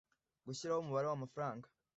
Gushyiraho 0.45 0.81
umubare 0.81 1.05
w 1.07 1.15
amafaranga 1.17 1.67